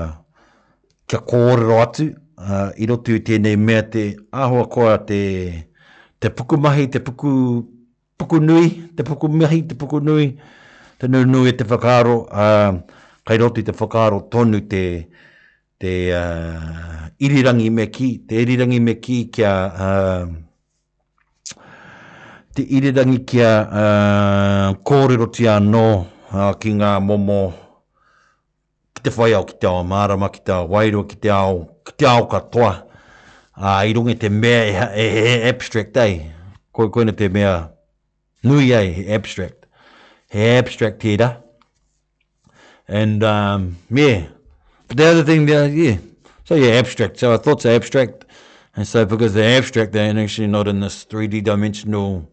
kia 1.09 1.23
kōrero 1.33 1.79
atu, 1.81 2.11
uh, 2.43 2.69
i 2.77 2.85
roto 2.91 3.17
i 3.17 3.23
tēnei 3.25 3.57
mea 3.61 3.83
te 3.95 4.11
āhoa 4.33 4.67
koa 4.75 4.99
te, 5.09 5.23
te 6.21 6.29
puku 6.31 6.61
mahi, 6.61 6.85
te 6.93 7.01
puku, 7.07 7.33
puku 8.21 8.43
nui, 8.45 8.69
te 8.99 9.09
puku 9.09 9.33
mahi, 9.41 9.63
te 9.73 9.81
puku 9.81 10.03
nui, 10.05 10.35
te 11.01 11.09
nui 11.09 11.25
nui 11.25 11.49
e 11.49 11.57
te 11.59 11.65
whakaro, 11.71 12.19
uh, 12.29 12.77
kai 13.25 13.37
roti 13.39 13.63
te 13.63 13.73
whakaaro 13.73 14.21
tonu 14.31 14.61
te, 14.69 14.85
te 15.81 15.93
uh, 16.13 17.09
irirangi 17.25 17.71
me 17.71 17.87
ki, 17.87 18.09
te 18.29 18.41
irirangi 18.45 18.81
me 18.85 18.95
ki 19.07 19.17
kia, 19.33 19.53
uh, 19.89 21.61
te 22.57 22.63
irirangi 22.79 23.21
kia 23.29 23.51
uh, 23.65 24.75
kōrero 24.91 25.31
ti 25.35 25.49
anō 25.49 25.85
uh, 25.85 26.51
ki 26.61 26.75
ngā 26.83 26.91
momo, 27.05 27.41
ki 28.95 29.07
te 29.09 29.13
whai 29.17 29.31
au 29.39 29.47
ki 29.49 29.57
te 29.63 29.71
ao, 29.73 29.81
mārama 29.89 30.29
ki 30.35 30.45
te 30.47 30.53
ao, 30.59 30.67
wairua 30.75 31.09
ki 31.09 31.19
te 31.25 31.33
ao, 31.33 31.57
ki 31.89 31.95
te 32.03 32.09
ao 32.11 32.27
katoa, 32.29 32.75
uh, 33.55 33.81
i 33.89 33.95
runga 33.97 34.19
te 34.21 34.29
mea 34.31 34.91
e, 34.93 35.07
e, 35.07 35.31
e 35.31 35.39
abstract, 35.49 35.97
ei, 36.05 36.21
koe 36.77 36.93
koina 36.93 37.17
te 37.17 37.31
mea 37.33 37.55
nui 38.45 38.69
ei, 38.77 38.99
e 39.09 39.17
abstract, 39.17 39.65
he 40.29 40.53
abstract 40.61 41.01
tērā, 41.01 41.31
he 41.33 41.43
And 42.89 43.25
um, 43.25 43.79
yeah, 43.91 44.27
but 44.89 44.97
the 44.97 45.05
other 45.05 45.25
thing, 45.25 45.47
the, 45.47 45.71
yeah, 45.71 45.99
so 46.45 46.55
yeah, 46.55 46.73
abstract. 46.75 47.19
So 47.19 47.33
our 47.33 47.39
thoughts 47.39 47.65
are 47.65 47.71
abstract, 47.71 48.25
and 48.77 48.87
so 48.87 49.07
because 49.07 49.33
they're 49.33 49.57
abstract, 49.57 49.93
they're 49.93 50.17
actually 50.19 50.49
not 50.49 50.69
in 50.69 50.81
this 50.81 51.05
three 51.05 51.27
D 51.27 51.41
dimensional 51.41 52.31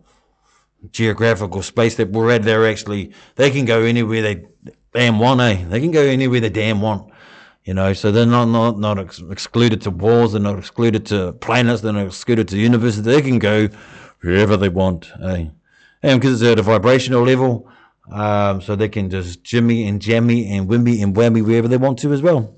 geographical 0.92 1.62
space 1.62 1.96
that 1.96 2.10
we're 2.12 2.32
at. 2.32 2.44
They're 2.44 2.68
actually 2.68 3.14
they 3.36 3.50
can 3.50 3.64
go 3.66 3.82
anywhere 3.84 4.22
they 4.22 4.46
damn 4.94 5.20
want. 5.20 5.40
Eh? 5.40 5.64
They 5.70 5.80
can 5.80 5.92
go 5.92 6.02
anywhere 6.04 6.42
they 6.42 6.50
damn 6.50 6.82
want. 6.82 7.12
You 7.64 7.76
know, 7.76 7.94
so 7.94 8.12
they're 8.12 8.26
not 8.26 8.46
not 8.46 8.78
not 8.78 9.00
ex- 9.00 9.24
excluded 9.32 9.82
to 9.84 9.92
walls. 9.92 10.34
They're 10.34 10.42
not 10.42 10.60
excluded 10.60 11.06
to 11.08 11.32
planets. 11.34 11.82
They're 11.82 11.94
not 11.94 12.08
excluded 12.08 12.50
to 12.50 12.58
universes. 12.58 13.04
They 13.04 13.22
can 13.22 13.40
go 13.40 13.70
wherever 14.20 14.58
they 14.58 14.70
want. 14.70 15.10
Eh? 15.24 15.46
And 16.04 16.20
because 16.20 16.42
it's 16.42 16.52
at 16.52 16.60
a 16.60 16.64
vibrational 16.64 17.24
level, 17.24 17.70
um, 18.12 18.62
so 18.62 18.76
they 18.76 18.90
can 18.90 19.10
just 19.10 19.44
jimmy 19.44 19.88
and 19.88 20.02
jammy 20.02 20.48
and 20.56 20.68
wimmy 20.68 21.02
and 21.02 21.16
whammy 21.16 21.44
wherever 21.44 21.68
they 21.68 21.78
want 21.78 21.98
to 22.00 22.14
as 22.14 22.22
well. 22.22 22.54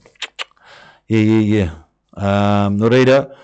Yeah, 1.08 1.19
yeah, 1.19 1.69
yeah. 2.17 2.65
Um, 2.65 2.77
no 2.77 2.89
reira. 2.89 3.36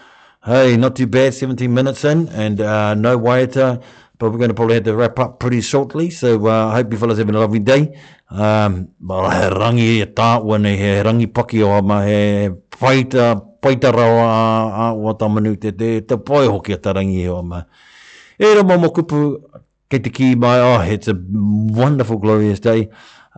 Hey, 0.44 0.78
not 0.78 0.96
too 0.96 1.08
bad, 1.08 1.34
17 1.34 1.72
minutes 1.72 2.04
in, 2.06 2.30
and 2.30 2.62
uh, 2.62 2.94
no 2.94 3.20
waiata, 3.20 3.84
but 4.18 4.32
we're 4.32 4.38
going 4.38 4.50
to 4.50 4.54
probably 4.54 4.76
have 4.76 4.86
to 4.86 4.96
wrap 4.96 5.20
up 5.20 5.40
pretty 5.40 5.60
shortly, 5.62 6.10
so 6.10 6.48
uh 6.48 6.68
I 6.70 6.76
hope 6.76 6.92
you 6.94 6.98
fellas 6.98 7.20
have 7.20 7.28
a 7.28 7.32
lovely 7.32 7.60
day. 7.60 8.00
Um, 8.30 8.90
well, 9.02 9.30
he 9.30 9.50
rangi 9.56 10.02
e 10.02 10.06
tāwane, 10.06 10.76
he 10.78 10.86
rangi 11.04 11.28
paki 11.28 11.62
o 11.62 11.72
ama, 11.72 12.06
he 12.08 12.50
paita, 12.72 13.44
paita 13.62 13.92
rawa 13.92 14.94
a, 14.94 14.94
a 14.94 14.94
o 15.50 15.56
te 15.56 15.72
te, 15.72 16.02
te 16.02 16.18
poi 16.18 16.46
hoki 16.48 16.74
a 16.74 16.78
tarangi 16.78 17.28
o 17.28 17.40
ama. 17.40 17.68
E 18.40 18.56
rama 18.56 18.78
mokupu, 18.78 19.42
get 19.90 20.04
the 20.04 20.10
key 20.10 20.36
by. 20.36 20.60
Oh, 20.60 20.80
it's 20.82 21.08
a 21.08 21.20
wonderful, 21.30 22.18
glorious 22.18 22.60
day. 22.60 22.90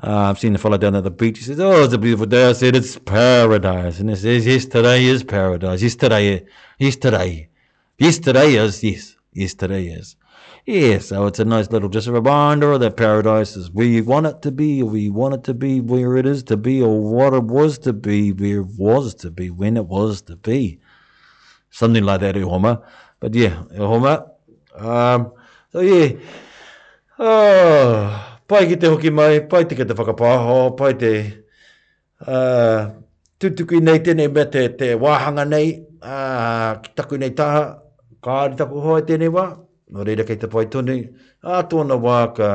Uh, 0.03 0.29
I've 0.29 0.39
seen 0.39 0.53
the 0.53 0.59
fellow 0.59 0.77
down 0.77 0.95
at 0.95 1.03
the 1.03 1.11
beach. 1.11 1.39
He 1.39 1.43
says, 1.45 1.59
"Oh, 1.59 1.83
it's 1.83 1.93
a 1.93 1.97
beautiful 1.97 2.25
day." 2.25 2.49
I 2.49 2.53
said, 2.53 2.75
"It's 2.75 2.97
paradise," 2.99 3.99
and 3.99 4.09
he 4.09 4.15
says, 4.15 4.45
"Yesterday 4.45 5.05
is 5.05 5.23
paradise. 5.23 5.81
Yesterday, 5.81 6.45
yesterday, 6.79 7.49
yesterday 7.97 8.55
is 8.55 8.83
yes, 8.83 9.15
yesterday 9.33 9.87
is." 9.87 10.15
Yeah, 10.65 10.99
so 10.99 11.25
it's 11.25 11.39
a 11.39 11.45
nice 11.45 11.71
little 11.71 11.89
just 11.89 12.07
a 12.07 12.11
reminder 12.11 12.77
that 12.77 12.95
paradise 12.97 13.55
is 13.55 13.71
where 13.71 13.85
you 13.85 14.03
want 14.03 14.25
it 14.27 14.41
to 14.43 14.51
be, 14.51 14.83
where 14.83 14.97
you 15.01 15.11
want 15.13 15.33
it 15.33 15.43
to 15.45 15.53
be, 15.55 15.81
where 15.81 16.17
it 16.17 16.25
is 16.25 16.43
to 16.43 16.57
be, 16.57 16.81
or 16.81 17.01
what 17.01 17.33
it 17.33 17.43
was 17.43 17.79
to 17.79 17.93
be, 17.93 18.31
where 18.31 18.59
it 18.61 18.67
was 18.77 19.15
to 19.15 19.31
be, 19.31 19.49
when 19.49 19.75
it 19.77 19.87
was 19.87 20.21
to 20.23 20.35
be. 20.35 20.79
Something 21.71 22.03
like 22.03 22.21
that, 22.21 22.35
Ihoma. 22.35 22.81
But 23.19 23.33
yeah, 23.33 23.63
Ihoma. 23.71 24.27
Um, 24.75 25.31
Oie. 25.71 26.19
Oh, 27.15 27.23
ah, 27.23 28.35
pai 28.43 28.67
ki 28.67 28.75
te 28.75 28.91
hoki 28.91 29.07
mai, 29.07 29.39
pai 29.47 29.63
te 29.63 29.73
ke 29.79 29.87
te 29.87 29.95
whakapāho, 29.95 30.75
pai 30.75 30.97
te 30.99 31.11
uh, 32.27 32.91
tutuki 33.39 33.79
nei 33.79 34.03
tēnei 34.03 34.27
me 34.27 34.43
te, 34.51 34.67
te 34.75 34.89
wāhanga 34.99 35.45
nei, 35.47 35.71
uh, 36.03 36.75
ki 36.83 36.91
taku 36.91 37.19
nei 37.21 37.31
taha, 37.31 37.61
kāri 38.19 38.59
taku 38.59 38.83
hoa 38.83 38.99
e 38.99 39.05
tēnei 39.07 39.31
wā, 39.31 39.45
no 39.95 40.03
reira 40.03 40.27
kei 40.27 40.35
te 40.43 40.51
pai 40.51 40.65
tonu, 40.67 40.97
a 41.39 41.63
tōna 41.71 41.95
wā 42.03 42.17
ka, 42.35 42.51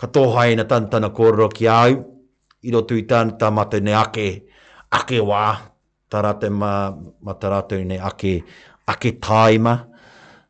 ka 0.00 0.50
na 0.56 0.64
tantana 0.64 1.12
kōrero 1.12 1.52
ki 1.52 1.68
au, 1.68 1.92
i 2.62 2.72
ro 2.72 2.80
tui 2.88 3.04
tāna 3.04 3.36
tā 3.36 3.52
mate 3.52 3.80
nei 3.84 3.92
ake, 3.92 4.46
ake 4.88 5.20
wā, 5.20 5.60
tarate 6.08 6.48
ma, 6.48 6.88
ma 7.20 7.34
tarate 7.34 7.84
nei 7.84 7.98
ake, 8.00 8.40
ake 8.88 9.20
tāima, 9.20 9.89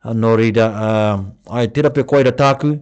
no 0.04 0.34
reader, 0.36 0.66
uh, 0.70 1.54
ai 1.56 1.68
tira 1.70 1.90
pe 1.90 2.02
koeira 2.02 2.30
tāku, 2.30 2.80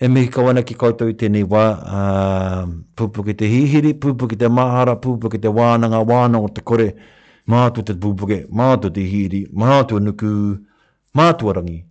e 0.00 0.08
mihi 0.08 0.28
kawana 0.28 0.62
ki 0.62 0.74
koutou 0.74 1.08
i 1.08 1.14
tēnei 1.16 1.44
wā, 1.44 1.62
uh, 1.78 2.68
pūpuki 2.96 3.34
te 3.36 3.48
hihiri, 3.48 3.94
pūpuki 3.98 4.36
te 4.38 4.48
mahara, 4.48 4.96
pūpuki 4.96 5.40
te 5.40 5.48
wānanga, 5.48 6.02
wānanga 6.06 6.52
te 6.54 6.60
kore, 6.60 6.90
mātua 7.48 7.84
te 7.84 7.94
pūpuki, 7.94 8.42
mātua 8.52 8.92
te 8.92 9.00
hihiri, 9.00 9.46
mātua 9.52 10.00
nuku, 10.00 10.28
mātua 11.16 11.56
rangi. 11.56 11.84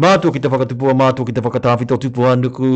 Mātua 0.00 0.32
ki 0.32 0.40
te 0.40 0.48
whakatupua, 0.48 0.94
mātua 0.96 1.26
ki 1.28 1.32
te 1.36 1.42
whakatāwhito, 1.44 1.98
tupua 2.00 2.36
nuku, 2.36 2.68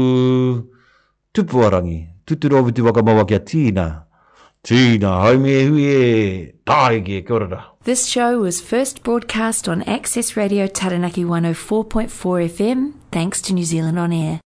tupua 1.33 1.71
rangi. 1.73 2.01
Tuturo 2.25 2.62
vitu 2.64 2.85
waka 2.87 3.03
mawakia 3.03 3.38
tīnā. 3.38 3.73
Tīnā. 3.73 3.88
This 4.66 4.96
show 8.07 8.38
was 8.40 8.61
first 8.62 9.03
broadcast 9.05 9.68
on 9.68 9.83
Access 9.83 10.37
Radio 10.38 10.66
Taranaki 10.66 11.22
104.4 11.24 12.07
FM, 12.48 12.92
thanks 13.12 13.42
to 13.42 13.53
New 13.53 13.64
Zealand 13.64 13.98
On 13.98 14.11
Air. 14.11 14.40